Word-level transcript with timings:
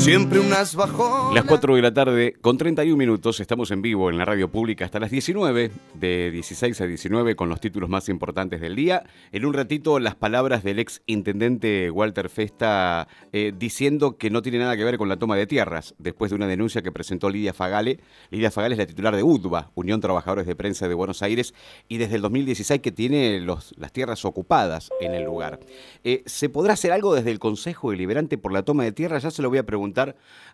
Siempre 0.00 0.40
unas 0.40 0.74
bajonas. 0.74 1.34
Las 1.34 1.44
4 1.44 1.76
de 1.76 1.82
la 1.82 1.92
tarde, 1.92 2.34
con 2.40 2.56
31 2.56 2.96
minutos, 2.96 3.38
estamos 3.38 3.70
en 3.70 3.82
vivo 3.82 4.08
en 4.08 4.16
la 4.16 4.24
radio 4.24 4.50
pública 4.50 4.86
hasta 4.86 4.98
las 4.98 5.10
19, 5.10 5.70
de 5.92 6.30
16 6.30 6.80
a 6.80 6.86
19, 6.86 7.36
con 7.36 7.50
los 7.50 7.60
títulos 7.60 7.90
más 7.90 8.08
importantes 8.08 8.62
del 8.62 8.76
día. 8.76 9.04
En 9.30 9.44
un 9.44 9.52
ratito, 9.52 9.98
las 9.98 10.14
palabras 10.14 10.64
del 10.64 10.78
ex 10.78 11.02
intendente 11.04 11.90
Walter 11.90 12.30
Festa 12.30 13.08
eh, 13.34 13.52
diciendo 13.54 14.16
que 14.16 14.30
no 14.30 14.40
tiene 14.40 14.58
nada 14.60 14.74
que 14.74 14.84
ver 14.84 14.96
con 14.96 15.10
la 15.10 15.18
toma 15.18 15.36
de 15.36 15.46
tierras, 15.46 15.94
después 15.98 16.30
de 16.30 16.36
una 16.36 16.46
denuncia 16.46 16.80
que 16.80 16.90
presentó 16.90 17.28
Lidia 17.28 17.52
Fagale. 17.52 18.00
Lidia 18.30 18.50
Fagale 18.50 18.76
es 18.76 18.78
la 18.78 18.86
titular 18.86 19.14
de 19.14 19.22
UDBA, 19.22 19.70
Unión 19.74 20.00
Trabajadores 20.00 20.46
de 20.46 20.56
Prensa 20.56 20.88
de 20.88 20.94
Buenos 20.94 21.22
Aires, 21.22 21.52
y 21.88 21.98
desde 21.98 22.16
el 22.16 22.22
2016 22.22 22.80
que 22.80 22.90
tiene 22.90 23.38
los, 23.40 23.74
las 23.76 23.92
tierras 23.92 24.24
ocupadas 24.24 24.88
en 24.98 25.12
el 25.12 25.24
lugar. 25.24 25.60
Eh, 26.04 26.22
¿Se 26.24 26.48
podrá 26.48 26.72
hacer 26.72 26.90
algo 26.90 27.14
desde 27.14 27.30
el 27.32 27.38
Consejo 27.38 27.90
Deliberante 27.90 28.38
por 28.38 28.50
la 28.50 28.62
toma 28.62 28.84
de 28.84 28.92
tierras? 28.92 29.24
Ya 29.24 29.30
se 29.30 29.42
lo 29.42 29.50
voy 29.50 29.58
a 29.58 29.66
preguntar 29.66 29.89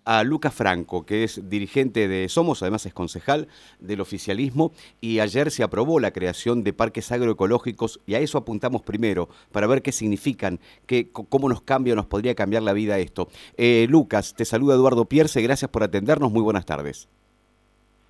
a 0.04 0.22
Lucas 0.22 0.54
Franco, 0.54 1.04
que 1.04 1.24
es 1.24 1.48
dirigente 1.48 2.08
de 2.08 2.28
Somos, 2.28 2.62
además 2.62 2.86
es 2.86 2.94
concejal 2.94 3.48
del 3.80 4.00
oficialismo, 4.00 4.72
y 5.00 5.18
ayer 5.20 5.50
se 5.50 5.62
aprobó 5.62 6.00
la 6.00 6.12
creación 6.12 6.62
de 6.62 6.72
parques 6.72 7.10
agroecológicos 7.10 8.00
y 8.06 8.14
a 8.14 8.20
eso 8.20 8.38
apuntamos 8.38 8.82
primero, 8.82 9.28
para 9.52 9.66
ver 9.66 9.82
qué 9.82 9.92
significan, 9.92 10.60
qué, 10.86 11.10
cómo 11.10 11.48
nos 11.48 11.60
cambia 11.60 11.92
o 11.92 11.96
nos 11.96 12.06
podría 12.06 12.34
cambiar 12.34 12.62
la 12.62 12.72
vida 12.72 12.98
esto. 12.98 13.28
Eh, 13.56 13.86
Lucas, 13.88 14.34
te 14.34 14.44
saluda 14.44 14.74
Eduardo 14.74 15.06
Pierce, 15.06 15.42
gracias 15.42 15.70
por 15.70 15.82
atendernos, 15.82 16.30
muy 16.30 16.42
buenas 16.42 16.66
tardes. 16.66 17.08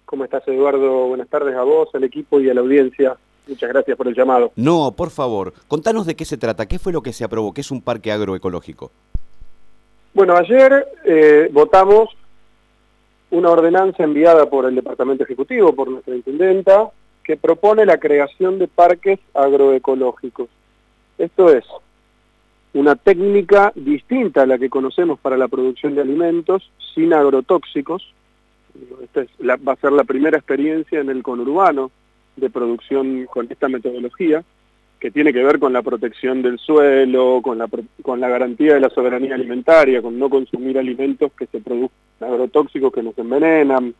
¿Cómo 0.04 0.24
estás, 0.24 0.46
Eduardo? 0.46 1.08
Buenas 1.08 1.28
tardes 1.28 1.56
a 1.56 1.62
vos, 1.62 1.88
al 1.94 2.04
equipo 2.04 2.40
y 2.40 2.48
a 2.48 2.54
la 2.54 2.60
audiencia. 2.60 3.16
Muchas 3.48 3.68
gracias 3.68 3.96
por 3.96 4.08
el 4.08 4.14
llamado. 4.14 4.52
No, 4.56 4.92
por 4.92 5.10
favor, 5.10 5.52
contanos 5.68 6.06
de 6.06 6.14
qué 6.16 6.24
se 6.24 6.36
trata, 6.36 6.66
qué 6.66 6.78
fue 6.78 6.92
lo 6.92 7.02
que 7.02 7.12
se 7.12 7.24
aprobó, 7.24 7.54
qué 7.54 7.60
es 7.60 7.70
un 7.70 7.80
parque 7.80 8.12
agroecológico. 8.12 8.90
Bueno, 10.16 10.34
ayer 10.34 10.86
eh, 11.04 11.50
votamos 11.52 12.08
una 13.30 13.50
ordenanza 13.50 14.02
enviada 14.02 14.48
por 14.48 14.64
el 14.64 14.74
Departamento 14.74 15.24
Ejecutivo, 15.24 15.74
por 15.74 15.90
nuestra 15.90 16.16
intendenta, 16.16 16.88
que 17.22 17.36
propone 17.36 17.84
la 17.84 17.98
creación 17.98 18.58
de 18.58 18.66
parques 18.66 19.18
agroecológicos. 19.34 20.48
Esto 21.18 21.50
es 21.50 21.66
una 22.72 22.96
técnica 22.96 23.72
distinta 23.74 24.44
a 24.44 24.46
la 24.46 24.56
que 24.56 24.70
conocemos 24.70 25.18
para 25.20 25.36
la 25.36 25.48
producción 25.48 25.94
de 25.94 26.00
alimentos, 26.00 26.72
sin 26.94 27.12
agrotóxicos. 27.12 28.14
Esta 29.02 29.26
va 29.68 29.74
a 29.74 29.76
ser 29.76 29.92
la 29.92 30.04
primera 30.04 30.38
experiencia 30.38 30.98
en 30.98 31.10
el 31.10 31.22
conurbano 31.22 31.90
de 32.36 32.48
producción 32.48 33.26
con 33.26 33.48
esta 33.50 33.68
metodología 33.68 34.42
que 35.00 35.10
tiene 35.10 35.32
que 35.32 35.44
ver 35.44 35.58
con 35.58 35.72
la 35.72 35.82
protección 35.82 36.42
del 36.42 36.58
suelo, 36.58 37.40
con 37.42 37.58
la, 37.58 37.68
con 38.02 38.20
la 38.20 38.28
garantía 38.28 38.74
de 38.74 38.80
la 38.80 38.90
soberanía 38.90 39.34
alimentaria, 39.34 40.00
con 40.00 40.18
no 40.18 40.30
consumir 40.30 40.78
alimentos 40.78 41.32
que 41.38 41.46
se 41.46 41.60
produzcan 41.60 41.98
agrotóxicos 42.20 42.92
que 42.92 43.02
nos 43.02 43.16
envenenan, 43.18 43.94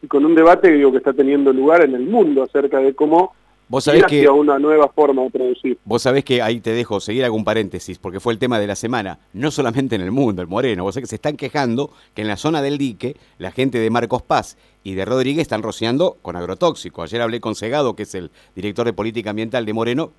y 0.00 0.06
con 0.06 0.24
un 0.24 0.34
debate 0.34 0.72
digo, 0.72 0.92
que 0.92 0.98
está 0.98 1.12
teniendo 1.12 1.52
lugar 1.52 1.84
en 1.84 1.94
el 1.94 2.06
mundo 2.06 2.42
acerca 2.42 2.78
de 2.78 2.94
cómo 2.94 3.34
Vos 3.70 3.84
sabés 3.84 4.04
que 4.04 4.26
una 4.30 4.58
nueva 4.58 4.88
forma 4.88 5.22
de 5.24 5.30
producir. 5.30 5.78
Vos 5.84 6.00
sabés 6.00 6.24
que 6.24 6.40
ahí 6.40 6.58
te 6.60 6.72
dejo 6.72 7.00
seguir 7.00 7.22
algún 7.24 7.44
paréntesis, 7.44 7.98
porque 7.98 8.18
fue 8.18 8.32
el 8.32 8.38
tema 8.38 8.58
de 8.58 8.66
la 8.66 8.74
semana, 8.74 9.18
no 9.34 9.50
solamente 9.50 9.94
en 9.94 10.00
el 10.00 10.10
mundo, 10.10 10.40
el 10.40 10.48
Moreno, 10.48 10.84
vos 10.84 10.94
sabés 10.94 11.04
que 11.04 11.10
se 11.10 11.16
están 11.16 11.36
quejando 11.36 11.90
que 12.14 12.22
en 12.22 12.28
la 12.28 12.38
zona 12.38 12.62
del 12.62 12.78
dique, 12.78 13.16
la 13.36 13.50
gente 13.50 13.78
de 13.78 13.90
Marcos 13.90 14.22
Paz 14.22 14.56
y 14.82 14.94
de 14.94 15.04
Rodríguez 15.04 15.42
están 15.42 15.62
rociando 15.62 16.16
con 16.22 16.34
agrotóxico. 16.34 17.02
Ayer 17.02 17.20
hablé 17.20 17.40
con 17.40 17.54
Segado, 17.54 17.94
que 17.94 18.04
es 18.04 18.14
el 18.14 18.30
director 18.56 18.86
de 18.86 18.94
política 18.94 19.30
ambiental 19.30 19.66
de 19.66 19.74
Moreno, 19.74 20.12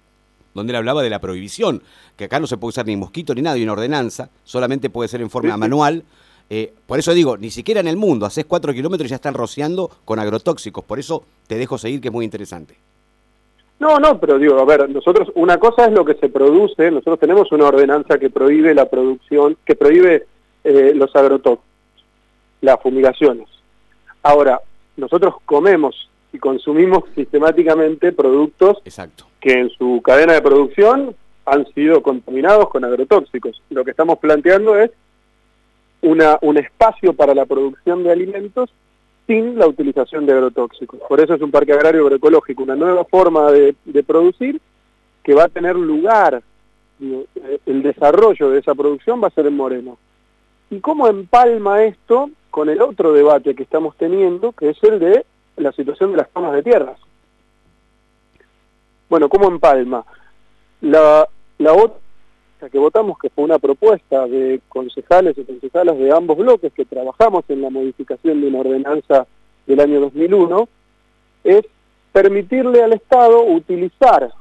donde 0.54 0.72
él 0.72 0.78
hablaba 0.78 1.04
de 1.04 1.10
la 1.10 1.20
prohibición, 1.20 1.82
que 2.16 2.26
acá 2.26 2.40
no 2.40 2.48
se 2.48 2.58
puede 2.58 2.70
usar 2.70 2.86
ni 2.86 2.96
mosquito 2.96 3.34
ni 3.34 3.42
nada, 3.42 3.58
y 3.58 3.64
una 3.64 3.74
ordenanza, 3.74 4.30
solamente 4.44 4.90
puede 4.90 5.08
ser 5.08 5.22
en 5.22 5.30
forma 5.30 5.58
manual. 5.58 6.04
Eh, 6.50 6.74
por 6.88 6.98
eso 6.98 7.14
digo, 7.14 7.38
ni 7.38 7.52
siquiera 7.52 7.80
en 7.80 7.88
el 7.88 7.98
mundo, 7.98 8.26
haces 8.26 8.46
cuatro 8.46 8.74
kilómetros 8.74 9.08
y 9.08 9.10
ya 9.12 9.16
están 9.16 9.36
rociando 9.36 9.90
con 10.06 10.20
agrotóxicos, 10.20 10.84
por 10.84 11.00
eso 11.00 11.24
te 11.48 11.58
dejo 11.58 11.78
seguir, 11.78 12.02
que 12.02 12.08
es 12.08 12.14
muy 12.14 12.26
interesante. 12.26 12.76
No, 13.80 13.98
no, 13.98 14.20
pero 14.20 14.38
digo, 14.38 14.60
a 14.60 14.66
ver, 14.66 14.90
nosotros, 14.90 15.30
una 15.36 15.58
cosa 15.58 15.86
es 15.86 15.94
lo 15.94 16.04
que 16.04 16.16
se 16.16 16.28
produce, 16.28 16.92
nosotros 16.92 17.20
tenemos 17.20 17.52
una 17.52 17.68
ordenanza 17.68 18.18
que 18.18 18.30
prohíbe 18.30 18.74
la 18.74 18.90
producción, 18.90 19.58
que 19.64 19.76
prohíbe 19.76 20.26
eh, 20.64 20.92
los 20.96 21.16
agrotóxicos, 21.16 21.70
las 22.62 22.82
fumigaciones. 22.82 23.48
Ahora, 24.22 24.60
nosotros 24.98 25.36
comemos 25.46 26.09
y 26.32 26.40
consumimos 26.40 27.04
sistemáticamente 27.16 28.12
productos 28.12 28.78
Exacto. 28.86 29.26
que 29.40 29.54
en 29.54 29.70
su 29.70 30.02
cadena 30.04 30.34
de 30.34 30.42
producción 30.42 31.16
han 31.46 31.66
sido 31.74 32.04
contaminados 32.04 32.70
con 32.70 32.86
agrotóxicos. 32.86 33.62
Lo 33.70 33.84
que 33.84 33.92
estamos 33.92 34.20
planteando 34.20 34.78
es 34.78 34.92
una, 36.02 36.38
un 36.42 36.58
espacio 36.58 37.14
para 37.14 37.34
la 37.34 37.46
producción 37.46 38.04
de 38.04 38.12
alimentos 38.12 38.70
sin 39.26 39.58
la 39.58 39.68
utilización 39.68 40.26
de 40.26 40.34
agrotóxicos. 40.34 41.00
Por 41.08 41.20
eso 41.20 41.34
es 41.34 41.42
un 41.42 41.52
parque 41.52 41.74
agrario 41.74 42.04
agroecológico, 42.04 42.64
una 42.64 42.76
nueva 42.76 43.06
forma 43.06 43.52
de, 43.52 43.76
de 43.86 44.04
producir 44.04 44.62
que 45.24 45.34
va 45.34 45.44
a 45.44 45.50
tener 45.50 45.76
lugar, 45.76 46.42
el 47.66 47.84
desarrollo 47.84 48.50
de 48.50 48.60
esa 48.60 48.76
producción 48.76 49.22
va 49.22 49.28
a 49.28 49.32
ser 49.32 49.46
en 49.46 49.56
Moreno. 49.56 49.98
¿Y 50.70 50.80
cómo 50.80 51.08
empalma 51.08 51.84
esto 51.84 52.30
con 52.52 52.70
el 52.70 52.82
otro 52.82 53.14
debate 53.14 53.56
que 53.56 53.64
estamos 53.64 53.96
teniendo, 53.98 54.52
que 54.52 54.70
es 54.70 54.84
el 54.84 55.00
de 55.00 55.26
la 55.60 55.72
situación 55.72 56.12
de 56.12 56.18
las 56.18 56.30
tomas 56.30 56.54
de 56.54 56.64
tierras. 56.64 56.98
Bueno, 59.10 59.30
¿cómo 59.30 59.48
empalma? 59.48 60.06
La, 60.82 61.28
la 61.58 61.74
otra 61.74 62.70
que 62.72 62.78
votamos, 62.78 63.18
que 63.18 63.30
fue 63.30 63.44
una 63.44 63.60
propuesta 63.60 64.28
de 64.28 64.62
concejales 64.68 65.38
y 65.38 65.44
concejalas 65.44 65.98
de 65.98 66.12
ambos 66.12 66.38
bloques 66.38 66.74
que 66.74 66.86
trabajamos 66.86 67.46
en 67.50 67.62
la 67.62 67.70
modificación 67.70 68.42
de 68.42 68.48
una 68.48 68.60
ordenanza 68.60 69.28
del 69.66 69.80
año 69.80 70.00
2001, 70.02 70.68
es 71.44 71.62
permitirle 72.12 72.84
al 72.84 72.94
Estado 72.94 73.44
utilizar 73.44 74.32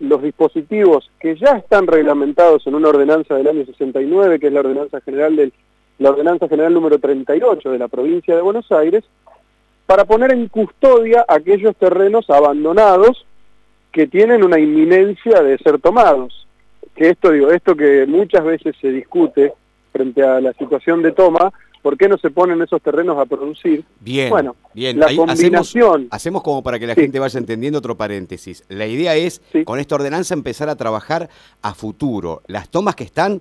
los 0.00 0.22
dispositivos 0.22 1.10
que 1.18 1.36
ya 1.36 1.52
están 1.52 1.86
reglamentados 1.86 2.66
en 2.66 2.74
una 2.74 2.88
ordenanza 2.88 3.34
del 3.34 3.48
año 3.48 3.64
69, 3.64 4.38
que 4.38 4.48
es 4.48 4.52
la 4.52 4.60
ordenanza 4.60 5.00
general 5.00 5.36
del 5.36 5.52
la 5.98 6.10
ordenanza 6.10 6.48
general 6.48 6.74
número 6.74 6.98
38 6.98 7.70
de 7.70 7.78
la 7.78 7.88
provincia 7.88 8.36
de 8.36 8.42
Buenos 8.42 8.70
Aires, 8.70 9.04
para 9.86 10.04
poner 10.04 10.32
en 10.32 10.48
custodia 10.48 11.24
aquellos 11.28 11.76
terrenos 11.76 12.28
abandonados 12.28 13.24
que 13.92 14.06
tienen 14.06 14.42
una 14.42 14.58
inminencia 14.58 15.42
de 15.42 15.56
ser 15.58 15.80
tomados. 15.80 16.46
Que 16.94 17.10
esto, 17.10 17.30
digo, 17.30 17.50
esto 17.50 17.74
que 17.76 18.04
muchas 18.06 18.44
veces 18.44 18.74
se 18.80 18.88
discute 18.88 19.52
frente 19.92 20.22
a 20.22 20.40
la 20.40 20.52
situación 20.54 21.02
de 21.02 21.12
toma, 21.12 21.52
¿por 21.82 21.96
qué 21.96 22.08
no 22.08 22.18
se 22.18 22.30
ponen 22.30 22.60
esos 22.60 22.82
terrenos 22.82 23.16
a 23.18 23.26
producir? 23.26 23.84
Bien, 24.00 24.28
bueno, 24.28 24.56
bien. 24.74 24.98
la 24.98 25.14
combinación... 25.14 26.08
Hacemos, 26.10 26.42
como 26.42 26.62
para 26.62 26.78
que 26.78 26.86
la 26.86 26.94
gente 26.94 27.18
vaya 27.18 27.38
entendiendo 27.38 27.78
otro 27.78 27.96
paréntesis. 27.96 28.64
La 28.68 28.86
idea 28.86 29.14
es, 29.14 29.40
con 29.64 29.78
esta 29.78 29.94
ordenanza, 29.94 30.34
empezar 30.34 30.68
a 30.68 30.76
trabajar 30.76 31.30
a 31.62 31.74
futuro. 31.74 32.42
Las 32.48 32.68
tomas 32.68 32.96
que 32.96 33.04
están 33.04 33.40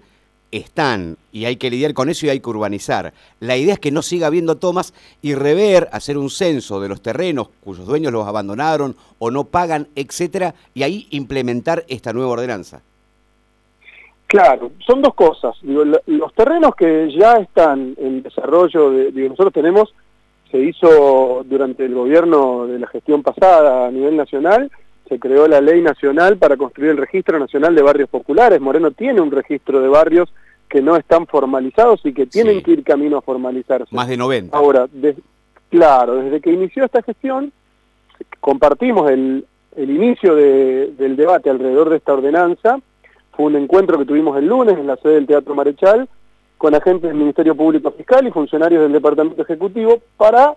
están 0.51 1.17
y 1.31 1.45
hay 1.45 1.57
que 1.57 1.69
lidiar 1.69 1.93
con 1.93 2.09
eso 2.09 2.25
y 2.25 2.29
hay 2.29 2.39
que 2.39 2.49
urbanizar. 2.49 3.13
La 3.39 3.57
idea 3.57 3.73
es 3.73 3.79
que 3.79 3.91
no 3.91 4.01
siga 4.01 4.27
habiendo 4.27 4.55
tomas 4.55 4.93
y 5.21 5.35
rever, 5.35 5.89
hacer 5.91 6.17
un 6.17 6.29
censo 6.29 6.79
de 6.79 6.89
los 6.89 7.01
terrenos 7.01 7.49
cuyos 7.63 7.85
dueños 7.85 8.13
los 8.13 8.27
abandonaron 8.27 8.95
o 9.19 9.31
no 9.31 9.45
pagan, 9.45 9.87
etcétera, 9.95 10.55
y 10.73 10.83
ahí 10.83 11.07
implementar 11.09 11.83
esta 11.87 12.13
nueva 12.13 12.31
ordenanza. 12.31 12.81
Claro, 14.27 14.71
son 14.85 15.01
dos 15.01 15.13
cosas. 15.13 15.55
los 15.63 16.33
terrenos 16.33 16.75
que 16.75 17.11
ya 17.15 17.33
están 17.33 17.95
en 17.97 18.23
desarrollo, 18.23 18.89
de, 18.89 19.29
nosotros 19.29 19.53
tenemos, 19.53 19.93
se 20.51 20.59
hizo 20.59 21.43
durante 21.45 21.85
el 21.85 21.93
gobierno 21.93 22.65
de 22.65 22.79
la 22.79 22.87
gestión 22.87 23.21
pasada 23.21 23.87
a 23.87 23.91
nivel 23.91 24.17
nacional, 24.17 24.71
se 25.07 25.19
creó 25.19 25.47
la 25.47 25.61
ley 25.61 25.81
nacional 25.81 26.37
para 26.37 26.57
construir 26.57 26.91
el 26.91 26.97
registro 26.97 27.39
nacional 27.39 27.75
de 27.75 27.81
barrios 27.81 28.09
populares. 28.09 28.59
Moreno 28.59 28.91
tiene 28.91 29.21
un 29.21 29.31
registro 29.31 29.79
de 29.79 29.87
barrios 29.87 30.33
que 30.67 30.81
no 30.81 30.95
están 30.95 31.27
formalizados 31.27 32.01
y 32.05 32.13
que 32.13 32.25
tienen 32.25 32.63
que 32.63 32.71
ir 32.71 32.83
camino 32.83 33.17
a 33.17 33.21
formalizarse. 33.21 33.95
Más 33.95 34.07
de 34.07 34.17
90. 34.17 34.57
Ahora, 34.57 34.87
claro, 35.69 36.15
desde 36.15 36.41
que 36.41 36.51
inició 36.51 36.85
esta 36.85 37.03
gestión, 37.03 37.51
compartimos 38.39 39.09
el, 39.11 39.45
el 39.75 39.89
inicio 39.89 40.35
del 40.35 41.15
debate 41.15 41.49
alrededor 41.49 41.89
de 41.89 41.97
esta 41.97 42.13
ordenanza. 42.13 42.79
Fue 43.31 43.45
un 43.45 43.55
encuentro 43.57 43.97
que 43.99 44.05
tuvimos 44.05 44.37
el 44.37 44.47
lunes 44.47 44.77
en 44.77 44.87
la 44.87 44.95
sede 44.97 45.15
del 45.15 45.27
Teatro 45.27 45.53
Marechal 45.53 46.09
con 46.57 46.73
agentes 46.73 47.09
del 47.09 47.19
Ministerio 47.19 47.53
Público 47.53 47.91
Fiscal 47.91 48.25
y 48.25 48.31
funcionarios 48.31 48.81
del 48.81 48.93
Departamento 48.93 49.41
Ejecutivo 49.41 49.99
para 50.17 50.55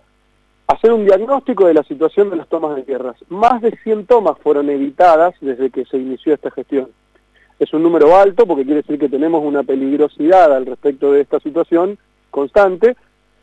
hacer 0.69 0.93
un 0.93 1.07
diagnóstico 1.07 1.67
de 1.67 1.75
la 1.75 1.83
situación 1.83 2.29
de 2.31 2.37
las 2.37 2.49
tomas 2.49 2.77
de 2.77 2.83
tierras. 2.83 3.17
Más 3.29 3.61
de 3.63 3.77
100 3.83 4.07
tomas 4.07 4.39
fueron 4.39 4.69
evitadas 4.69 5.35
desde 5.41 5.71
que 5.71 5.87
se 5.87 5.97
inició 5.97 6.35
esta 6.35 6.51
gestión. 6.51 6.89
Es 7.59 7.73
un 7.73 7.83
número 7.83 8.15
alto 8.17 8.47
porque 8.47 8.65
quiere 8.65 8.83
decir 8.83 8.99
que 8.99 9.09
tenemos 9.09 9.43
una 9.43 9.63
peligrosidad 9.63 10.55
al 10.55 10.67
respecto 10.67 11.11
de 11.11 11.23
esta 11.23 11.41
situación 11.41 11.99
constante, 12.31 12.97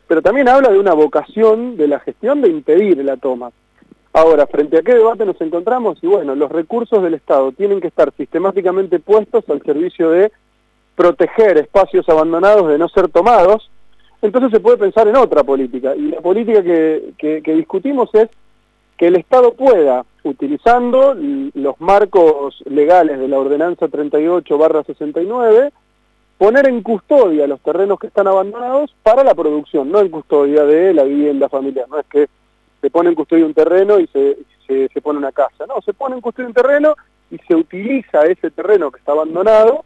pero 0.06 0.22
también 0.22 0.48
habla 0.48 0.70
de 0.70 0.78
una 0.78 0.94
vocación 0.94 1.76
de 1.76 1.88
la 1.88 1.98
gestión 1.98 2.40
de 2.40 2.48
impedir 2.48 3.04
la 3.04 3.16
toma. 3.16 3.50
Ahora, 4.12 4.46
frente 4.46 4.78
a 4.78 4.82
qué 4.82 4.94
debate 4.94 5.26
nos 5.26 5.38
encontramos, 5.40 5.98
y 6.02 6.06
bueno, 6.06 6.34
los 6.34 6.50
recursos 6.50 7.02
del 7.02 7.14
Estado 7.14 7.52
tienen 7.52 7.80
que 7.80 7.88
estar 7.88 8.10
sistemáticamente 8.16 9.00
puestos 9.00 9.44
al 9.50 9.60
servicio 9.62 10.10
de 10.10 10.32
proteger 10.94 11.58
espacios 11.58 12.08
abandonados 12.08 12.68
de 12.68 12.78
no 12.78 12.88
ser 12.88 13.08
tomados, 13.08 13.70
entonces 14.22 14.50
se 14.50 14.60
puede 14.60 14.76
pensar 14.76 15.08
en 15.08 15.16
otra 15.16 15.44
política. 15.44 15.94
Y 15.94 16.10
la 16.10 16.20
política 16.20 16.62
que, 16.62 17.12
que, 17.18 17.54
discutimos 17.54 18.10
es 18.14 18.28
que 18.96 19.08
el 19.08 19.16
Estado 19.16 19.52
pueda, 19.52 20.04
utilizando 20.22 21.14
los 21.54 21.80
marcos 21.80 22.62
legales 22.64 23.18
de 23.18 23.28
la 23.28 23.38
Ordenanza 23.38 23.86
38-69, 23.86 25.70
poner 26.38 26.68
en 26.68 26.82
custodia 26.82 27.46
los 27.46 27.60
terrenos 27.60 27.98
que 27.98 28.08
están 28.08 28.26
abandonados 28.26 28.94
para 29.02 29.22
la 29.22 29.34
producción, 29.34 29.90
no 29.90 30.00
en 30.00 30.08
custodia 30.08 30.64
de 30.64 30.94
la 30.94 31.04
vivienda 31.04 31.48
familiar. 31.48 31.86
No 31.88 31.98
es 31.98 32.06
que 32.06 32.28
se 32.80 32.90
pone 32.90 33.10
en 33.10 33.14
custodia 33.14 33.44
un 33.44 33.54
terreno 33.54 33.98
y 33.98 34.06
se, 34.08 34.38
se 34.66 35.00
pone 35.00 35.18
una 35.18 35.32
casa. 35.32 35.66
No, 35.66 35.80
se 35.82 35.92
pone 35.92 36.14
en 36.14 36.20
custodia 36.20 36.48
un 36.48 36.54
terreno 36.54 36.94
y 37.30 37.38
se 37.38 37.54
utiliza 37.54 38.24
ese 38.24 38.50
terreno 38.50 38.90
que 38.90 38.98
está 38.98 39.12
abandonado 39.12 39.84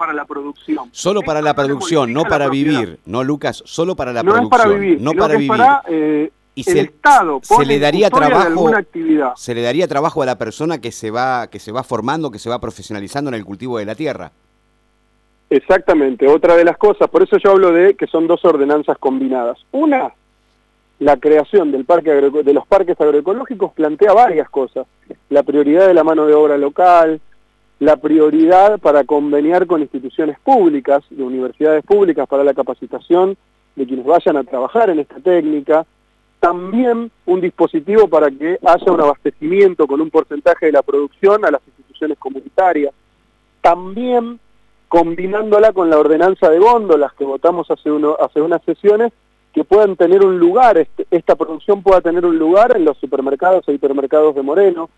para 0.00 0.14
la 0.14 0.24
producción. 0.24 0.88
Solo 0.92 1.20
para 1.20 1.42
la 1.42 1.52
producción, 1.52 2.14
no 2.14 2.22
para 2.24 2.48
vivir, 2.48 3.00
¿no, 3.04 3.22
Lucas? 3.22 3.62
Solo 3.66 3.94
para 3.94 4.14
la 4.14 4.22
producción. 4.22 4.44
No 4.44 4.48
para 4.48 4.66
vivir, 4.66 4.98
no 4.98 5.12
para 5.12 5.36
vivir. 5.36 5.60
Eh, 5.88 6.30
y 6.54 6.60
el 6.70 6.74
se, 6.74 6.80
Estado 6.80 7.40
se 7.42 7.66
le 7.66 7.78
daría 7.78 8.08
trabajo 8.08 8.74
actividad. 8.74 9.34
se 9.36 9.54
le 9.54 9.60
daría 9.60 9.86
trabajo 9.86 10.22
a 10.22 10.26
la 10.26 10.38
persona 10.38 10.80
que 10.80 10.90
se 10.90 11.10
va 11.10 11.48
que 11.48 11.58
se 11.58 11.70
va 11.70 11.84
formando 11.84 12.30
que 12.30 12.38
se 12.40 12.48
va 12.50 12.58
profesionalizando 12.58 13.28
en 13.28 13.34
el 13.34 13.44
cultivo 13.44 13.78
de 13.78 13.84
la 13.84 13.94
tierra 13.94 14.32
exactamente 15.48 16.26
otra 16.26 16.56
de 16.56 16.64
las 16.64 16.76
cosas 16.76 17.08
por 17.08 17.22
eso 17.22 17.36
yo 17.38 17.52
hablo 17.52 17.70
de 17.70 17.94
que 17.94 18.08
son 18.08 18.26
dos 18.26 18.44
ordenanzas 18.44 18.98
combinadas 18.98 19.58
una 19.70 20.12
la 20.98 21.18
creación 21.18 21.70
del 21.70 21.84
parque 21.84 22.10
de 22.10 22.52
los 22.52 22.66
parques 22.66 23.00
agroecológicos 23.00 23.72
plantea 23.72 24.12
varias 24.12 24.50
cosas 24.50 24.88
la 25.28 25.44
prioridad 25.44 25.86
de 25.86 25.94
la 25.94 26.02
mano 26.02 26.26
de 26.26 26.34
obra 26.34 26.58
local 26.58 27.20
la 27.80 27.96
prioridad 27.96 28.78
para 28.78 29.04
conveniar 29.04 29.66
con 29.66 29.80
instituciones 29.80 30.38
públicas, 30.40 31.02
de 31.08 31.22
universidades 31.22 31.82
públicas 31.82 32.28
para 32.28 32.44
la 32.44 32.54
capacitación 32.54 33.36
de 33.74 33.86
quienes 33.86 34.04
vayan 34.04 34.36
a 34.36 34.44
trabajar 34.44 34.90
en 34.90 35.00
esta 35.00 35.18
técnica, 35.18 35.86
también 36.40 37.10
un 37.24 37.40
dispositivo 37.40 38.06
para 38.06 38.30
que 38.30 38.58
haya 38.64 38.92
un 38.92 39.00
abastecimiento 39.00 39.86
con 39.86 40.00
un 40.02 40.10
porcentaje 40.10 40.66
de 40.66 40.72
la 40.72 40.82
producción 40.82 41.44
a 41.44 41.50
las 41.50 41.62
instituciones 41.66 42.18
comunitarias, 42.18 42.92
también 43.62 44.38
combinándola 44.88 45.72
con 45.72 45.88
la 45.88 45.98
ordenanza 45.98 46.50
de 46.50 46.58
góndolas 46.58 47.14
que 47.14 47.24
votamos 47.24 47.70
hace, 47.70 47.90
hace 48.20 48.42
unas 48.42 48.62
sesiones, 48.64 49.12
que 49.54 49.64
puedan 49.64 49.96
tener 49.96 50.22
un 50.24 50.38
lugar, 50.38 50.76
este, 50.76 51.06
esta 51.10 51.34
producción 51.34 51.82
pueda 51.82 52.02
tener 52.02 52.26
un 52.26 52.38
lugar 52.38 52.76
en 52.76 52.84
los 52.84 52.98
supermercados 52.98 53.66
e 53.68 53.72
hipermercados 53.72 54.34
de 54.34 54.42
Moreno, 54.42 54.90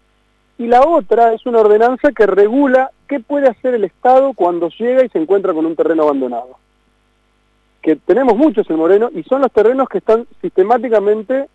y 0.62 0.68
la 0.68 0.82
otra 0.82 1.32
es 1.32 1.44
una 1.44 1.58
ordenanza 1.58 2.12
que 2.12 2.24
regula 2.24 2.92
qué 3.08 3.18
puede 3.18 3.48
hacer 3.48 3.74
el 3.74 3.82
Estado 3.82 4.32
cuando 4.32 4.68
llega 4.68 5.04
y 5.04 5.08
se 5.08 5.18
encuentra 5.18 5.52
con 5.52 5.66
un 5.66 5.74
terreno 5.74 6.04
abandonado. 6.04 6.56
Que 7.82 7.96
tenemos 7.96 8.36
muchos 8.36 8.70
en 8.70 8.76
Moreno 8.76 9.10
y 9.12 9.24
son 9.24 9.42
los 9.42 9.50
terrenos 9.50 9.88
que 9.88 9.98
están 9.98 10.24
sistemáticamente 10.40 11.48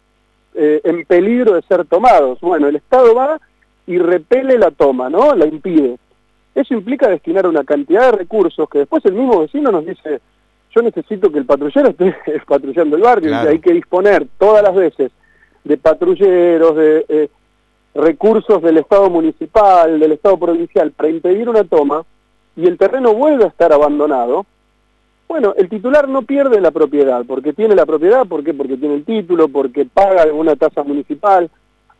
eh, 0.56 0.82
en 0.84 1.06
peligro 1.06 1.54
de 1.54 1.62
ser 1.62 1.86
tomados. 1.86 2.42
Bueno, 2.42 2.68
el 2.68 2.76
Estado 2.76 3.16
va 3.16 3.40
y 3.86 3.98
repele 3.98 4.58
la 4.58 4.72
toma, 4.72 5.10
¿no? 5.10 5.34
La 5.36 5.46
impide. 5.46 5.98
Eso 6.54 6.74
implica 6.74 7.08
destinar 7.08 7.48
una 7.48 7.64
cantidad 7.64 8.12
de 8.12 8.18
recursos 8.18 8.68
que 8.70 8.80
después 8.80 9.06
el 9.06 9.14
mismo 9.14 9.40
vecino 9.40 9.72
nos 9.72 9.86
dice, 9.86 10.20
yo 10.76 10.82
necesito 10.82 11.32
que 11.32 11.40
el 11.40 11.46
patrullero 11.46 11.92
esté 11.92 12.14
patrullando 12.46 12.98
el 12.98 13.04
barrio 13.04 13.32
y 13.32 13.48
hay 13.48 13.60
que 13.60 13.72
disponer 13.72 14.28
todas 14.38 14.62
las 14.64 14.76
veces 14.76 15.14
de 15.64 15.78
patrulleros, 15.78 16.76
de... 16.76 17.06
Eh, 17.08 17.30
recursos 17.98 18.62
del 18.62 18.78
Estado 18.78 19.10
municipal, 19.10 20.00
del 20.00 20.14
Estado 20.14 20.38
provincial, 20.38 20.92
para 20.92 21.10
impedir 21.10 21.50
una 21.50 21.64
toma, 21.64 22.04
y 22.56 22.66
el 22.66 22.78
terreno 22.78 23.14
vuelve 23.14 23.44
a 23.44 23.48
estar 23.48 23.74
abandonado, 23.74 24.46
bueno, 25.28 25.54
el 25.58 25.68
titular 25.68 26.08
no 26.08 26.22
pierde 26.22 26.62
la 26.62 26.72
propiedad, 26.72 27.26
porque 27.28 27.52
tiene 27.52 27.76
la 27.76 27.86
propiedad, 27.86 28.26
¿por 28.26 28.44
qué? 28.44 28.54
Porque 28.54 28.78
tiene 28.78 28.96
el 28.96 29.04
título, 29.04 29.50
porque 29.50 29.86
paga 29.86 30.22
alguna 30.22 30.56
tasa 30.56 30.84
municipal. 30.84 31.50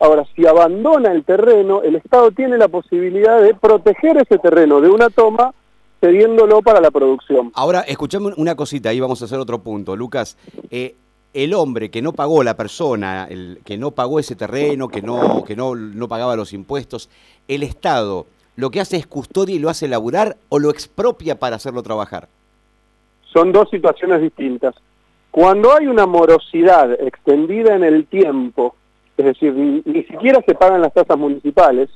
Ahora, 0.00 0.24
si 0.34 0.46
abandona 0.46 1.12
el 1.12 1.24
terreno, 1.24 1.82
el 1.82 1.96
Estado 1.96 2.30
tiene 2.30 2.56
la 2.56 2.68
posibilidad 2.68 3.42
de 3.42 3.54
proteger 3.54 4.16
ese 4.16 4.38
terreno 4.38 4.80
de 4.80 4.88
una 4.88 5.10
toma 5.10 5.52
cediéndolo 6.00 6.62
para 6.62 6.80
la 6.80 6.90
producción. 6.90 7.50
Ahora, 7.54 7.80
escuchame 7.80 8.32
una 8.36 8.54
cosita, 8.54 8.90
ahí 8.90 9.00
vamos 9.00 9.20
a 9.20 9.26
hacer 9.26 9.38
otro 9.38 9.58
punto. 9.62 9.96
Lucas, 9.96 10.38
eh, 10.70 10.94
el 11.32 11.54
hombre 11.54 11.90
que 11.90 12.02
no 12.02 12.12
pagó, 12.12 12.42
la 12.42 12.56
persona, 12.56 13.26
el 13.28 13.60
que 13.64 13.76
no 13.76 13.90
pagó 13.90 14.18
ese 14.18 14.34
terreno, 14.34 14.88
que 14.88 15.02
no, 15.02 15.44
que 15.44 15.56
no, 15.56 15.74
no 15.74 16.08
pagaba 16.08 16.36
los 16.36 16.52
impuestos, 16.52 17.10
el 17.46 17.62
Estado 17.62 18.26
lo 18.58 18.70
que 18.70 18.80
hace 18.80 18.96
es 18.96 19.06
custodia 19.06 19.54
y 19.54 19.60
lo 19.60 19.68
hace 19.68 19.86
laburar 19.86 20.36
o 20.48 20.58
lo 20.58 20.70
expropia 20.70 21.38
para 21.38 21.54
hacerlo 21.54 21.80
trabajar? 21.84 22.28
Son 23.32 23.52
dos 23.52 23.70
situaciones 23.70 24.20
distintas. 24.20 24.74
Cuando 25.30 25.72
hay 25.72 25.86
una 25.86 26.06
morosidad 26.06 26.90
extendida 27.00 27.76
en 27.76 27.84
el 27.84 28.06
tiempo, 28.06 28.74
es 29.16 29.26
decir, 29.26 29.52
ni, 29.54 29.80
ni 29.84 30.02
siquiera 30.02 30.42
se 30.44 30.56
pagan 30.56 30.82
las 30.82 30.92
tasas 30.92 31.16
municipales, 31.16 31.88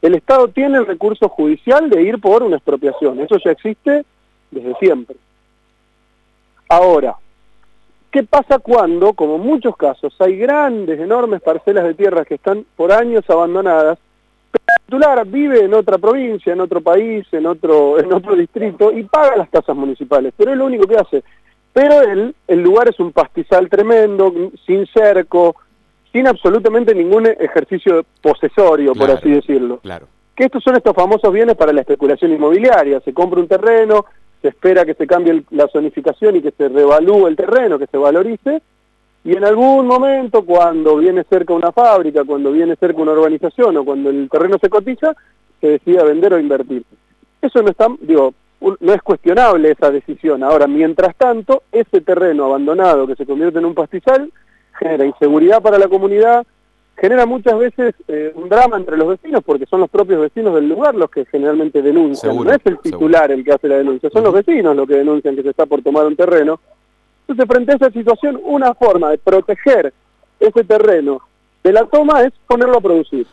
el 0.00 0.14
Estado 0.14 0.48
tiene 0.48 0.78
el 0.78 0.86
recurso 0.86 1.28
judicial 1.28 1.90
de 1.90 2.02
ir 2.02 2.20
por 2.20 2.42
una 2.42 2.56
expropiación. 2.56 3.20
Eso 3.20 3.36
ya 3.44 3.50
existe 3.50 4.06
desde 4.50 4.74
siempre. 4.76 5.16
Ahora, 6.70 7.16
¿Qué 8.14 8.22
pasa 8.22 8.60
cuando, 8.60 9.12
como 9.12 9.34
en 9.34 9.40
muchos 9.40 9.76
casos, 9.76 10.14
hay 10.20 10.36
grandes, 10.36 11.00
enormes 11.00 11.42
parcelas 11.42 11.82
de 11.82 11.94
tierra 11.94 12.24
que 12.24 12.36
están 12.36 12.64
por 12.76 12.92
años 12.92 13.28
abandonadas, 13.28 13.98
pero 14.52 14.64
el 14.68 14.84
titular 14.84 15.26
vive 15.26 15.64
en 15.64 15.74
otra 15.74 15.98
provincia, 15.98 16.52
en 16.52 16.60
otro 16.60 16.80
país, 16.80 17.26
en 17.32 17.44
otro, 17.44 17.98
en 17.98 18.12
otro 18.12 18.36
distrito 18.36 18.92
y 18.92 19.02
paga 19.02 19.34
las 19.34 19.50
tasas 19.50 19.74
municipales, 19.74 20.32
pero 20.36 20.52
es 20.52 20.56
lo 20.56 20.66
único 20.66 20.86
que 20.86 20.94
hace. 20.94 21.24
Pero 21.72 22.02
el, 22.02 22.36
el 22.46 22.60
lugar 22.60 22.88
es 22.88 23.00
un 23.00 23.10
pastizal 23.10 23.68
tremendo, 23.68 24.32
sin 24.64 24.86
cerco, 24.86 25.56
sin 26.12 26.28
absolutamente 26.28 26.94
ningún 26.94 27.26
ejercicio 27.26 28.06
posesorio, 28.22 28.92
por 28.94 29.10
así 29.10 29.28
decirlo. 29.28 29.78
Claro. 29.78 30.06
Que 30.36 30.44
estos 30.44 30.62
son 30.62 30.76
estos 30.76 30.94
famosos 30.94 31.32
bienes 31.32 31.56
para 31.56 31.72
la 31.72 31.80
especulación 31.80 32.30
inmobiliaria. 32.30 33.00
Se 33.00 33.12
compra 33.12 33.40
un 33.40 33.48
terreno, 33.48 34.04
se 34.44 34.48
espera 34.48 34.84
que 34.84 34.92
se 34.92 35.06
cambie 35.06 35.42
la 35.52 35.66
zonificación 35.68 36.36
y 36.36 36.42
que 36.42 36.50
se 36.50 36.68
revalúe 36.68 37.28
el 37.28 37.34
terreno, 37.34 37.78
que 37.78 37.86
se 37.86 37.96
valorice, 37.96 38.60
y 39.24 39.34
en 39.34 39.42
algún 39.42 39.86
momento, 39.86 40.44
cuando 40.44 40.98
viene 40.98 41.24
cerca 41.24 41.54
una 41.54 41.72
fábrica, 41.72 42.24
cuando 42.24 42.52
viene 42.52 42.76
cerca 42.76 43.00
una 43.00 43.12
urbanización 43.12 43.74
o 43.78 43.86
cuando 43.86 44.10
el 44.10 44.28
terreno 44.28 44.58
se 44.60 44.68
cotiza, 44.68 45.16
se 45.62 45.68
decida 45.68 46.04
vender 46.04 46.34
o 46.34 46.38
invertir. 46.38 46.84
Eso 47.40 47.62
no 47.62 47.70
está, 47.70 47.86
digo, 48.02 48.34
no 48.80 48.92
es 48.92 49.00
cuestionable 49.00 49.70
esa 49.70 49.90
decisión. 49.90 50.42
Ahora, 50.42 50.66
mientras 50.66 51.16
tanto, 51.16 51.62
ese 51.72 52.02
terreno 52.02 52.44
abandonado 52.44 53.06
que 53.06 53.16
se 53.16 53.24
convierte 53.24 53.60
en 53.60 53.64
un 53.64 53.74
pastizal 53.74 54.30
genera 54.78 55.06
inseguridad 55.06 55.62
para 55.62 55.78
la 55.78 55.88
comunidad, 55.88 56.46
genera 56.96 57.26
muchas 57.26 57.58
veces 57.58 57.94
eh, 58.08 58.32
un 58.34 58.48
drama 58.48 58.76
entre 58.76 58.96
los 58.96 59.08
vecinos 59.08 59.42
porque 59.44 59.66
son 59.66 59.80
los 59.80 59.90
propios 59.90 60.20
vecinos 60.20 60.54
del 60.54 60.68
lugar 60.68 60.94
los 60.94 61.10
que 61.10 61.24
generalmente 61.26 61.82
denuncian. 61.82 62.36
no 62.36 62.52
es 62.52 62.60
el 62.64 62.78
titular 62.78 63.30
el 63.32 63.44
que 63.44 63.52
hace 63.52 63.68
la 63.68 63.76
denuncia, 63.76 64.10
son 64.10 64.24
los 64.24 64.32
vecinos 64.32 64.76
los 64.76 64.86
que 64.86 64.94
denuncian 64.94 65.34
que 65.34 65.42
se 65.42 65.50
está 65.50 65.66
por 65.66 65.82
tomar 65.82 66.06
un 66.06 66.16
terreno. 66.16 66.60
Entonces, 67.26 67.46
frente 67.46 67.72
a 67.72 67.76
esa 67.76 67.90
situación, 67.90 68.38
una 68.44 68.74
forma 68.74 69.10
de 69.10 69.18
proteger 69.18 69.92
ese 70.38 70.64
terreno 70.64 71.22
de 71.62 71.72
la 71.72 71.86
toma 71.86 72.22
es 72.22 72.32
ponerlo 72.46 72.78
a 72.78 72.80
producir. 72.80 73.26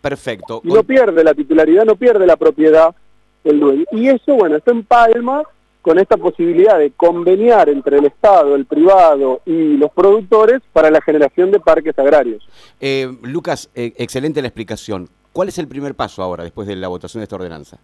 Perfecto. 0.00 0.60
Y 0.64 0.68
no 0.68 0.82
pierde 0.82 1.22
la 1.22 1.34
titularidad, 1.34 1.84
no 1.84 1.96
pierde 1.96 2.26
la 2.26 2.36
propiedad 2.36 2.94
del 3.42 3.60
dueño. 3.60 3.84
Y 3.92 4.08
eso, 4.08 4.34
bueno, 4.34 4.56
está 4.56 4.70
en 4.72 4.84
palma 4.84 5.42
con 5.84 5.98
esta 5.98 6.16
posibilidad 6.16 6.78
de 6.78 6.92
conveniar 6.92 7.68
entre 7.68 7.98
el 7.98 8.06
Estado, 8.06 8.54
el 8.54 8.64
privado 8.64 9.42
y 9.44 9.76
los 9.76 9.92
productores 9.92 10.62
para 10.72 10.90
la 10.90 11.02
generación 11.02 11.50
de 11.50 11.60
parques 11.60 11.98
agrarios. 11.98 12.42
Eh, 12.80 13.06
Lucas, 13.20 13.68
eh, 13.74 13.92
excelente 13.98 14.40
la 14.40 14.48
explicación. 14.48 15.10
¿Cuál 15.34 15.48
es 15.48 15.58
el 15.58 15.68
primer 15.68 15.94
paso 15.94 16.22
ahora, 16.22 16.42
después 16.42 16.66
de 16.66 16.74
la 16.76 16.88
votación 16.88 17.20
de 17.20 17.24
esta 17.24 17.36
ordenanza? 17.36 17.78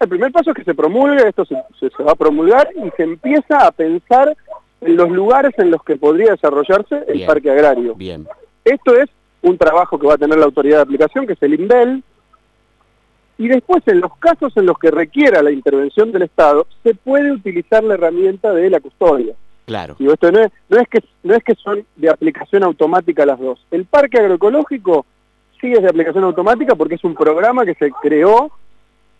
El 0.00 0.08
primer 0.08 0.32
paso 0.32 0.52
es 0.52 0.56
que 0.56 0.64
se 0.64 0.74
promulgue, 0.74 1.28
esto 1.28 1.44
se, 1.44 1.54
va 2.02 2.12
a 2.12 2.14
promulgar 2.14 2.70
y 2.74 2.88
se 2.96 3.02
empieza 3.02 3.66
a 3.66 3.70
pensar 3.70 4.34
en 4.80 4.96
los 4.96 5.10
lugares 5.10 5.52
en 5.58 5.70
los 5.70 5.84
que 5.84 5.96
podría 5.96 6.30
desarrollarse 6.30 7.04
el 7.06 7.26
parque 7.26 7.50
agrario. 7.50 7.94
Bien. 7.96 8.26
Esto 8.64 8.96
es 8.96 9.10
un 9.42 9.58
trabajo 9.58 9.98
que 9.98 10.06
va 10.06 10.14
a 10.14 10.18
tener 10.18 10.38
la 10.38 10.46
autoridad 10.46 10.78
de 10.78 10.82
aplicación, 10.84 11.26
que 11.26 11.34
es 11.34 11.42
el 11.42 11.60
INDEL, 11.60 12.02
y 13.36 13.48
después, 13.48 13.82
en 13.86 14.00
los 14.00 14.16
casos 14.18 14.56
en 14.56 14.66
los 14.66 14.78
que 14.78 14.90
requiera 14.90 15.42
la 15.42 15.50
intervención 15.50 16.12
del 16.12 16.22
Estado, 16.22 16.66
se 16.82 16.94
puede 16.94 17.32
utilizar 17.32 17.82
la 17.82 17.94
herramienta 17.94 18.52
de 18.52 18.70
la 18.70 18.80
custodia. 18.80 19.34
Claro. 19.66 19.96
Y 19.98 20.08
esto 20.08 20.30
no 20.30 20.40
es, 20.40 20.52
no 20.68 20.78
es, 20.78 20.88
que, 20.88 21.00
no 21.22 21.34
es 21.34 21.42
que 21.42 21.54
son 21.54 21.84
de 21.96 22.10
aplicación 22.10 22.62
automática 22.62 23.26
las 23.26 23.38
dos. 23.38 23.64
El 23.70 23.86
parque 23.86 24.18
agroecológico 24.18 25.06
sí 25.60 25.72
es 25.72 25.82
de 25.82 25.88
aplicación 25.88 26.22
automática 26.24 26.74
porque 26.74 26.96
es 26.96 27.04
un 27.04 27.14
programa 27.14 27.64
que 27.64 27.74
se 27.74 27.90
creó 27.90 28.52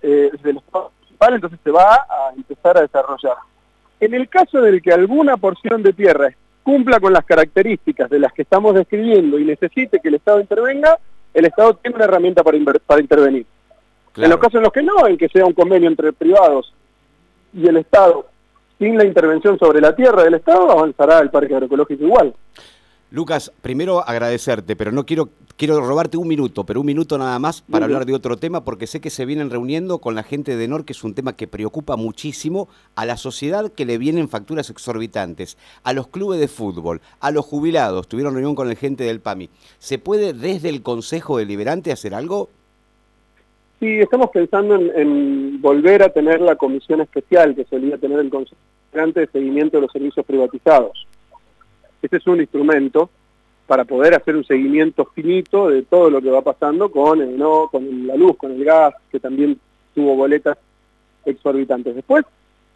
eh, 0.03 0.29
desde 0.33 0.51
el 0.51 0.59
Estado 0.59 0.93
municipal, 1.01 1.35
entonces 1.35 1.59
se 1.65 1.71
va 1.71 1.95
a 1.95 2.33
empezar 2.37 2.77
a 2.77 2.83
desarrollar. 2.83 3.37
En 3.99 4.15
el 4.15 4.29
caso 4.29 4.61
del 4.61 4.83
que 4.83 4.93
alguna 4.93 5.39
porción 5.39 5.83
de 5.83 5.93
tierra 5.93 6.29
cumpla 6.63 7.01
con 7.01 7.13
las 7.13 7.25
características 7.25 8.11
de 8.11 8.19
las 8.19 8.33
que 8.33 8.43
estamos 8.43 8.75
describiendo 8.75 9.39
y 9.39 9.45
necesite 9.45 9.99
que 9.99 10.09
el 10.09 10.17
Estado 10.17 10.41
intervenga, 10.41 10.99
el 11.33 11.47
Estado 11.47 11.75
tiene 11.75 11.97
una 11.97 12.05
herramienta 12.05 12.45
para, 12.45 12.59
para 12.87 13.01
intervenir. 13.01 13.47
En 14.17 14.31
los 14.31 14.39
casos 14.39 14.57
en 14.57 14.63
los 14.63 14.73
que 14.73 14.83
no, 14.83 15.07
en 15.07 15.19
que 15.19 15.29
sea 15.29 15.45
un 15.45 15.55
convenio 15.55 15.89
entre 15.89 16.13
privados 16.13 16.73
y 17.53 17.67
el 17.67 17.79
Estado 17.79 18.27
sin 18.79 18.97
la 18.97 19.05
intervención 19.05 19.59
sobre 19.59 19.81
la 19.81 19.95
tierra 19.95 20.23
del 20.25 20.35
Estado 20.35 20.71
avanzará 20.71 21.21
el 21.21 21.31
parque 21.31 21.55
agroecológico 21.55 22.05
igual. 22.05 22.35
Lucas, 23.11 23.53
primero 23.63 24.07
agradecerte, 24.07 24.75
pero 24.75 24.91
no 24.91 25.07
quiero, 25.07 25.29
quiero 25.57 25.81
robarte 25.81 26.17
un 26.17 26.27
minuto, 26.27 26.65
pero 26.65 26.81
un 26.81 26.87
minuto 26.87 27.17
nada 27.17 27.39
más 27.39 27.63
para 27.63 27.85
hablar 27.85 28.07
de 28.07 28.15
otro 28.15 28.37
tema, 28.37 28.65
porque 28.65 28.89
sé 28.89 29.01
que 29.01 29.11
se 29.11 29.25
vienen 29.25 29.51
reuniendo 29.51 29.99
con 29.99 30.17
la 30.17 30.25
gente 30.25 30.57
de 30.57 30.67
NOR, 30.67 30.85
que 30.85 30.95
es 30.95 31.05
un 31.05 31.15
tema 31.15 31.37
que 31.37 31.47
preocupa 31.47 31.95
muchísimo 31.95 32.69
a 32.97 33.07
la 33.07 33.17
sociedad 33.17 33.71
que 33.71 33.85
le 33.85 33.99
vienen 33.99 34.29
facturas 34.29 34.69
exorbitantes, 34.69 35.57
a 35.85 35.93
los 35.93 36.09
clubes 36.09 36.41
de 36.41 36.49
fútbol, 36.49 37.01
a 37.21 37.31
los 37.31 37.45
jubilados, 37.45 38.09
tuvieron 38.09 38.35
reunión 38.35 38.57
con 38.57 38.69
la 38.69 38.75
gente 38.75 39.05
del 39.05 39.21
PAMI. 39.21 39.49
¿Se 39.79 39.99
puede 39.99 40.33
desde 40.33 40.69
el 40.69 40.83
Consejo 40.83 41.39
Deliberante 41.39 41.93
hacer 41.93 42.15
algo? 42.15 42.51
Sí, 43.85 44.01
estamos 44.01 44.31
pensando 44.31 44.77
en, 44.77 45.61
volver 45.61 46.03
a 46.03 46.09
tener 46.09 46.41
la 46.41 46.57
comisión 46.57 47.03
especial 47.03 47.55
que 47.55 47.67
solía 47.67 47.99
tener 47.99 48.19
el 48.19 48.31
Consejo 48.31 48.57
de 48.95 49.27
seguimiento 49.27 49.77
de 49.77 49.83
los 49.83 49.93
servicios 49.93 50.25
privatizados. 50.25 51.07
Este 52.01 52.17
es 52.17 52.27
un 52.27 52.41
instrumento 52.41 53.11
para 53.67 53.85
poder 53.85 54.15
hacer 54.15 54.37
un 54.37 54.45
seguimiento 54.47 55.05
finito 55.15 55.69
de 55.69 55.83
todo 55.83 56.09
lo 56.09 56.23
que 56.23 56.31
va 56.31 56.41
pasando 56.41 56.91
con 56.91 57.21
el 57.21 57.37
no, 57.37 57.69
con 57.71 58.07
la 58.07 58.17
luz, 58.17 58.39
con 58.39 58.53
el 58.53 58.65
gas, 58.65 58.95
que 59.13 59.21
también 59.21 59.61
tuvo 59.95 60.17
boletas 60.17 60.57
exorbitantes. 61.27 61.95
Después 61.95 62.25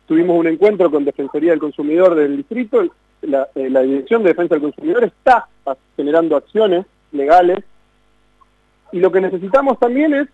tuvimos 0.07 0.39
un 0.39 0.49
encuentro 0.49 0.91
con 0.91 1.07
Defensoría 1.07 1.53
del 1.53 1.61
Consumidor 1.61 2.17
del 2.17 2.37
distrito, 2.37 2.83
la, 3.23 3.49
eh, 3.55 3.71
la 3.71 3.81
Dirección 3.81 4.23
de 4.25 4.29
Defensa 4.29 4.57
del 4.57 4.63
Consumidor 4.65 5.05
está 5.05 5.49
generando 5.97 6.37
acciones 6.37 6.85
legales. 7.13 7.65
Y 8.93 9.01
lo 9.01 9.11
que 9.11 9.23
necesitamos 9.23 9.79
también 9.79 10.13
es, 10.13 10.29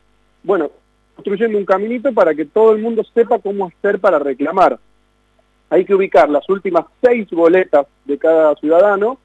bueno, 0.45 0.71
construyendo 1.17 1.59
un 1.59 1.65
caminito 1.65 2.13
para 2.15 2.35
que 2.35 2.45
todo 2.45 2.73
el 2.73 2.81
mundo 2.81 3.03
sepa 3.13 3.41
cómo 3.41 3.67
hacer 3.67 3.99
para 3.99 4.21
reclamar 4.21 4.79
hay 5.75 5.85
que 5.85 5.95
ubicar 5.95 6.29
las 6.31 6.49
últimas 6.49 6.85
seis 7.03 7.29
boletas 7.31 7.87
de 8.05 8.17
cada 8.17 8.55
ciudadano 8.57 9.19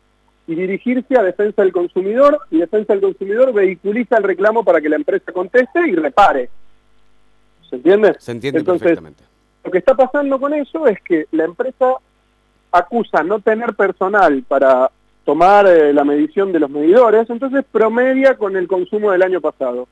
y 0.48 0.56
dirigirse 0.56 1.16
a 1.16 1.22
defensa 1.22 1.62
del 1.62 1.72
consumidor 1.72 2.40
y 2.50 2.58
defensa 2.58 2.94
del 2.94 3.04
consumidor 3.04 3.54
vehiculiza 3.54 4.18
el 4.18 4.24
reclamo 4.24 4.64
para 4.64 4.82
que 4.82 4.90
la 4.90 4.96
empresa 4.96 5.32
conteste 5.32 5.88
y 5.88 5.94
repare. 5.94 6.50
¿Se 7.70 7.76
entiende? 7.76 8.16
Se 8.18 8.32
entiende 8.32 8.64
perfectamente. 8.64 9.24
Lo 9.64 9.70
que 9.70 9.78
está 9.78 9.94
pasando 9.94 10.40
con 10.40 10.54
eso 10.56 10.88
es 10.88 11.00
que 11.02 11.28
la 11.32 11.44
empresa 11.44 11.98
acusa 12.72 13.24
no 13.24 13.40
tener 13.42 13.76
personal 13.76 14.44
para 14.48 14.90
tomar 15.26 15.68
eh, 15.68 15.94
la 15.94 16.04
medición 16.04 16.52
de 16.52 16.60
los 16.60 16.70
medidores, 16.72 17.30
entonces 17.30 17.64
promedia 17.72 18.38
con 18.38 18.58
el 18.58 18.68
consumo 18.68 19.12
del 19.12 19.22
año 19.22 19.40
pasado. 19.40 19.88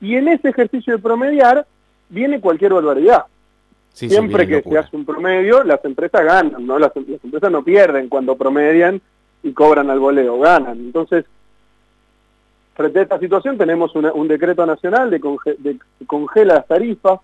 Y 0.00 0.16
en 0.16 0.28
ese 0.28 0.48
ejercicio 0.48 0.96
de 0.96 1.02
promediar 1.02 1.66
viene 2.08 2.40
cualquier 2.40 2.74
barbaridad. 2.74 3.24
Siempre 3.92 4.46
que 4.46 4.62
se 4.62 4.76
hace 4.76 4.94
un 4.94 5.06
promedio, 5.06 5.64
las 5.64 5.82
empresas 5.84 6.22
ganan, 6.22 6.66
¿no? 6.66 6.78
Las, 6.78 6.94
empresas 6.94 7.50
no 7.50 7.64
pierden 7.64 8.10
cuando 8.10 8.36
promedian 8.36 9.00
y 9.42 9.52
cobran 9.52 9.88
al 9.88 9.98
voleo, 9.98 10.38
ganan. 10.38 10.76
Entonces, 10.78 11.24
frente 12.74 12.98
a 12.98 13.02
esta 13.02 13.18
situación 13.18 13.56
tenemos 13.56 13.94
un 13.94 14.28
decreto 14.28 14.66
nacional 14.66 15.08
de, 15.08 15.18
que 15.18 15.78
congela 16.06 16.56
las 16.56 16.66
tarifas, 16.66 17.20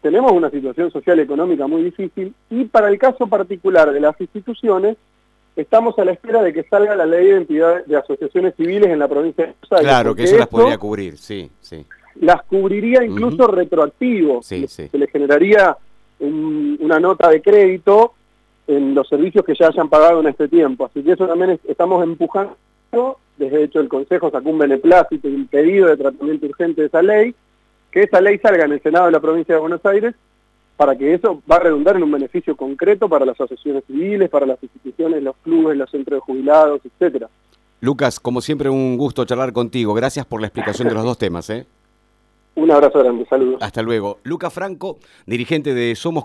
tenemos 0.00 0.30
una 0.30 0.48
situación 0.48 0.92
social 0.92 1.18
y 1.18 1.22
económica 1.22 1.66
muy 1.66 1.82
difícil 1.82 2.32
y 2.50 2.66
para 2.66 2.88
el 2.88 2.98
caso 2.98 3.26
particular 3.26 3.90
de 3.90 3.98
las 3.98 4.20
instituciones, 4.20 4.96
estamos 5.56 5.98
a 5.98 6.04
la 6.04 6.12
espera 6.12 6.42
de 6.42 6.52
que 6.52 6.62
salga 6.64 6.94
la 6.94 7.06
ley 7.06 7.24
de 7.24 7.30
identidad 7.30 7.84
de 7.84 7.96
asociaciones 7.96 8.54
civiles 8.56 8.90
en 8.90 8.98
la 8.98 9.08
provincia 9.08 9.46
de 9.46 9.52
Buenos 9.52 9.72
Aires. 9.72 9.86
Claro, 9.86 10.14
que 10.14 10.24
eso 10.24 10.36
las 10.36 10.48
podría 10.48 10.78
cubrir, 10.78 11.16
sí, 11.16 11.50
sí. 11.60 11.84
Las 12.16 12.42
cubriría 12.44 13.04
incluso 13.04 13.46
retroactivo. 13.46 14.42
Sí, 14.42 14.66
sí. 14.68 14.88
Se 14.88 14.98
le 14.98 15.06
generaría 15.08 15.76
una 16.18 16.98
nota 17.00 17.28
de 17.28 17.42
crédito 17.42 18.14
en 18.66 18.94
los 18.94 19.08
servicios 19.08 19.44
que 19.44 19.54
ya 19.54 19.68
hayan 19.68 19.88
pagado 19.88 20.20
en 20.20 20.28
este 20.28 20.48
tiempo. 20.48 20.86
Así 20.86 21.02
que 21.02 21.12
eso 21.12 21.26
también 21.26 21.58
estamos 21.68 22.02
empujando. 22.02 22.56
Desde 23.36 23.64
hecho 23.64 23.80
el 23.80 23.88
Consejo 23.88 24.30
sacó 24.30 24.48
un 24.48 24.58
beneplácito 24.58 25.28
y 25.28 25.34
un 25.34 25.46
pedido 25.46 25.88
de 25.88 25.96
tratamiento 25.98 26.46
urgente 26.46 26.80
de 26.80 26.86
esa 26.86 27.02
ley, 27.02 27.34
que 27.90 28.04
esa 28.04 28.20
ley 28.20 28.38
salga 28.38 28.64
en 28.64 28.72
el 28.72 28.82
Senado 28.82 29.06
de 29.06 29.12
la 29.12 29.20
provincia 29.20 29.54
de 29.54 29.60
Buenos 29.60 29.84
Aires 29.84 30.14
para 30.76 30.96
que 30.96 31.14
eso 31.14 31.42
va 31.50 31.56
a 31.56 31.60
redundar 31.60 31.96
en 31.96 32.02
un 32.02 32.12
beneficio 32.12 32.56
concreto 32.56 33.08
para 33.08 33.24
las 33.24 33.34
asociaciones 33.34 33.84
civiles, 33.86 34.28
para 34.28 34.46
las 34.46 34.62
instituciones, 34.62 35.22
los 35.22 35.36
clubes, 35.36 35.76
los 35.76 35.90
centros 35.90 36.18
de 36.18 36.20
jubilados, 36.20 36.80
etcétera. 36.84 37.28
Lucas, 37.80 38.20
como 38.20 38.40
siempre 38.40 38.68
un 38.68 38.96
gusto 38.96 39.24
charlar 39.24 39.52
contigo. 39.52 39.94
Gracias 39.94 40.26
por 40.26 40.40
la 40.40 40.46
explicación 40.46 40.88
de 40.88 40.94
los 40.94 41.04
dos 41.04 41.18
temas. 41.18 41.48
¿eh? 41.50 41.66
Un 42.56 42.70
abrazo 42.70 42.98
grande, 43.00 43.26
saludos. 43.26 43.62
Hasta 43.62 43.82
luego. 43.82 44.18
Lucas 44.22 44.52
Franco, 44.52 44.98
dirigente 45.26 45.74
de 45.74 45.94
Somos 45.94 46.24